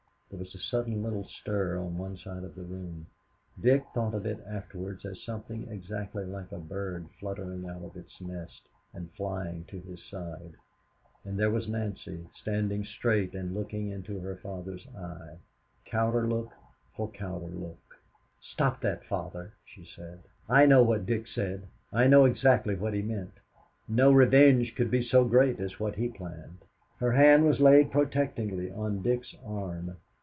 There 0.31 0.39
was 0.39 0.55
a 0.55 0.59
sudden 0.59 1.03
little 1.03 1.25
stir 1.27 1.77
on 1.77 1.97
one 1.97 2.15
side 2.15 2.45
of 2.45 2.55
the 2.55 2.63
room. 2.63 3.07
Dick 3.61 3.83
thought 3.93 4.13
of 4.13 4.25
it 4.25 4.39
afterwards 4.47 5.03
as 5.03 5.21
something 5.25 5.67
exactly 5.67 6.23
like 6.23 6.53
a 6.53 6.57
bird 6.57 7.09
fluttering 7.19 7.67
out 7.67 7.81
of 7.83 7.97
its 7.97 8.21
nest, 8.21 8.61
and 8.93 9.11
flying 9.11 9.65
to 9.65 9.81
his 9.81 10.01
side. 10.05 10.53
And 11.25 11.37
there 11.37 11.49
was 11.51 11.67
Nancy, 11.67 12.29
standing 12.33 12.85
straight 12.85 13.33
and 13.35 13.53
looking 13.53 13.89
into 13.89 14.21
her 14.21 14.37
father's 14.37 14.87
eye 14.95 15.35
Cowder 15.83 16.25
look 16.25 16.53
for 16.95 17.11
Cowder 17.11 17.53
look. 17.53 18.01
"Stop 18.39 18.79
that, 18.83 19.03
Father," 19.03 19.51
she 19.65 19.83
said. 19.83 20.21
"I 20.47 20.65
know 20.65 20.81
what 20.81 21.05
Dick 21.05 21.27
said. 21.27 21.67
I 21.91 22.07
know 22.07 22.23
exactly 22.23 22.75
what 22.75 22.93
he 22.93 23.01
meant. 23.01 23.33
No 23.85 24.13
revenge 24.13 24.75
could 24.75 24.89
be 24.89 25.03
so 25.03 25.25
great 25.25 25.59
as 25.59 25.77
what 25.77 25.95
he 25.95 26.07
planned." 26.07 26.59
Her 27.01 27.11
hand 27.11 27.43
was 27.45 27.59
laid 27.59 27.91
protectingly 27.91 28.71
on 28.71 29.01
Dick's 29.01 29.35
arm. 29.45 29.97